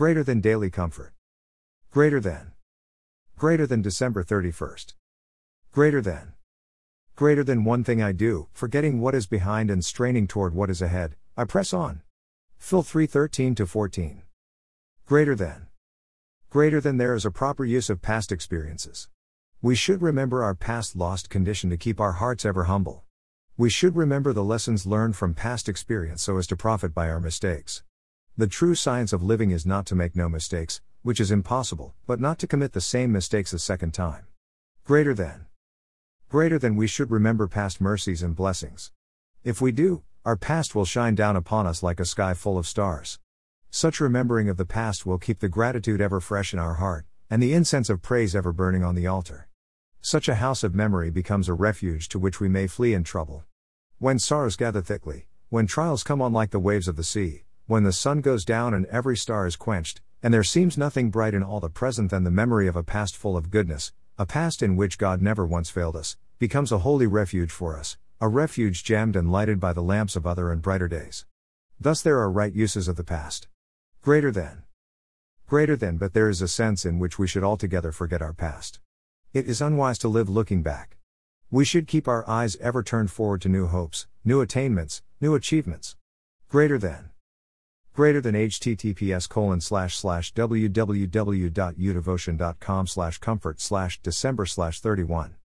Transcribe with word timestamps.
Greater 0.00 0.24
than 0.24 0.40
daily 0.40 0.70
comfort. 0.70 1.12
Greater 1.90 2.20
than. 2.20 2.52
Greater 3.36 3.66
than 3.66 3.82
December 3.82 4.24
31st. 4.24 4.94
Greater 5.72 6.00
than. 6.00 6.32
Greater 7.16 7.44
than 7.44 7.64
one 7.64 7.84
thing 7.84 8.02
I 8.02 8.12
do, 8.12 8.48
forgetting 8.54 9.02
what 9.02 9.14
is 9.14 9.26
behind 9.26 9.70
and 9.70 9.84
straining 9.84 10.26
toward 10.26 10.54
what 10.54 10.70
is 10.70 10.80
ahead, 10.80 11.16
I 11.36 11.44
press 11.44 11.74
on. 11.74 12.00
Phil 12.56 12.82
313 12.82 13.54
to 13.56 13.66
14. 13.66 14.22
Greater 15.04 15.34
than. 15.34 15.66
Greater 16.48 16.80
than 16.80 16.96
there 16.96 17.12
is 17.14 17.26
a 17.26 17.30
proper 17.30 17.66
use 17.66 17.90
of 17.90 18.00
past 18.00 18.32
experiences. 18.32 19.10
We 19.60 19.74
should 19.74 20.00
remember 20.00 20.42
our 20.42 20.54
past 20.54 20.96
lost 20.96 21.28
condition 21.28 21.68
to 21.68 21.76
keep 21.76 22.00
our 22.00 22.12
hearts 22.12 22.46
ever 22.46 22.64
humble. 22.64 23.04
We 23.58 23.68
should 23.68 23.96
remember 23.96 24.32
the 24.32 24.42
lessons 24.42 24.86
learned 24.86 25.16
from 25.16 25.34
past 25.34 25.68
experience 25.68 26.22
so 26.22 26.38
as 26.38 26.46
to 26.46 26.56
profit 26.56 26.94
by 26.94 27.10
our 27.10 27.20
mistakes. 27.20 27.82
The 28.36 28.46
true 28.46 28.74
science 28.74 29.12
of 29.12 29.22
living 29.22 29.50
is 29.50 29.66
not 29.66 29.86
to 29.86 29.94
make 29.94 30.16
no 30.16 30.28
mistakes, 30.28 30.80
which 31.02 31.20
is 31.20 31.30
impossible, 31.30 31.94
but 32.06 32.20
not 32.20 32.38
to 32.38 32.46
commit 32.46 32.72
the 32.72 32.80
same 32.80 33.12
mistakes 33.12 33.52
a 33.52 33.58
second 33.58 33.92
time. 33.92 34.26
Greater 34.84 35.12
than. 35.12 35.46
Greater 36.28 36.58
than 36.58 36.76
we 36.76 36.86
should 36.86 37.10
remember 37.10 37.48
past 37.48 37.80
mercies 37.80 38.22
and 38.22 38.36
blessings. 38.36 38.92
If 39.42 39.60
we 39.60 39.72
do, 39.72 40.02
our 40.24 40.36
past 40.36 40.74
will 40.74 40.84
shine 40.84 41.14
down 41.14 41.36
upon 41.36 41.66
us 41.66 41.82
like 41.82 41.98
a 41.98 42.04
sky 42.04 42.34
full 42.34 42.56
of 42.56 42.66
stars. 42.66 43.18
Such 43.70 44.00
remembering 44.00 44.48
of 44.48 44.56
the 44.56 44.64
past 44.64 45.04
will 45.04 45.18
keep 45.18 45.40
the 45.40 45.48
gratitude 45.48 46.00
ever 46.00 46.20
fresh 46.20 46.52
in 46.52 46.58
our 46.58 46.74
heart, 46.74 47.06
and 47.28 47.42
the 47.42 47.52
incense 47.52 47.90
of 47.90 48.02
praise 48.02 48.34
ever 48.36 48.52
burning 48.52 48.84
on 48.84 48.94
the 48.94 49.06
altar. 49.06 49.48
Such 50.00 50.28
a 50.28 50.36
house 50.36 50.62
of 50.62 50.74
memory 50.74 51.10
becomes 51.10 51.48
a 51.48 51.54
refuge 51.54 52.08
to 52.08 52.18
which 52.18 52.40
we 52.40 52.48
may 52.48 52.66
flee 52.66 52.94
in 52.94 53.04
trouble. 53.04 53.44
When 53.98 54.18
sorrows 54.18 54.56
gather 54.56 54.82
thickly, 54.82 55.26
when 55.48 55.66
trials 55.66 56.02
come 56.02 56.22
on 56.22 56.32
like 56.32 56.50
the 56.50 56.58
waves 56.58 56.88
of 56.88 56.96
the 56.96 57.04
sea, 57.04 57.44
when 57.70 57.84
the 57.84 57.92
sun 57.92 58.20
goes 58.20 58.44
down 58.44 58.74
and 58.74 58.84
every 58.86 59.16
star 59.16 59.46
is 59.46 59.54
quenched, 59.54 60.00
and 60.24 60.34
there 60.34 60.42
seems 60.42 60.76
nothing 60.76 61.08
bright 61.08 61.34
in 61.34 61.42
all 61.44 61.60
the 61.60 61.70
present 61.70 62.10
than 62.10 62.24
the 62.24 62.30
memory 62.30 62.66
of 62.66 62.74
a 62.74 62.82
past 62.82 63.16
full 63.16 63.36
of 63.36 63.48
goodness, 63.48 63.92
a 64.18 64.26
past 64.26 64.60
in 64.60 64.74
which 64.74 64.98
God 64.98 65.22
never 65.22 65.46
once 65.46 65.70
failed 65.70 65.94
us, 65.94 66.16
becomes 66.40 66.72
a 66.72 66.78
holy 66.78 67.06
refuge 67.06 67.52
for 67.52 67.78
us, 67.78 67.96
a 68.20 68.26
refuge 68.26 68.82
gemmed 68.82 69.14
and 69.14 69.30
lighted 69.30 69.60
by 69.60 69.72
the 69.72 69.84
lamps 69.84 70.16
of 70.16 70.26
other 70.26 70.50
and 70.50 70.60
brighter 70.60 70.88
days. 70.88 71.26
Thus 71.78 72.02
there 72.02 72.18
are 72.18 72.28
right 72.28 72.52
uses 72.52 72.88
of 72.88 72.96
the 72.96 73.04
past. 73.04 73.46
Greater 74.02 74.32
than. 74.32 74.64
Greater 75.46 75.76
than, 75.76 75.96
but 75.96 76.12
there 76.12 76.28
is 76.28 76.42
a 76.42 76.48
sense 76.48 76.84
in 76.84 76.98
which 76.98 77.20
we 77.20 77.28
should 77.28 77.44
altogether 77.44 77.92
forget 77.92 78.20
our 78.20 78.32
past. 78.32 78.80
It 79.32 79.46
is 79.46 79.62
unwise 79.62 79.98
to 79.98 80.08
live 80.08 80.28
looking 80.28 80.64
back. 80.64 80.96
We 81.52 81.64
should 81.64 81.86
keep 81.86 82.08
our 82.08 82.28
eyes 82.28 82.56
ever 82.56 82.82
turned 82.82 83.12
forward 83.12 83.40
to 83.42 83.48
new 83.48 83.68
hopes, 83.68 84.08
new 84.24 84.40
attainments, 84.40 85.02
new 85.20 85.36
achievements. 85.36 85.94
Greater 86.48 86.76
than. 86.76 87.10
Greater 88.00 88.22
than 88.22 88.34
https 88.34 89.28
colon 89.28 89.60
slash 89.60 89.94
slash 89.94 90.32
www.udevotion.com 90.32 92.86
slash 92.86 93.18
comfort 93.18 93.60
slash 93.60 94.00
December 94.00 94.46
slash 94.46 94.80
31. 94.80 95.34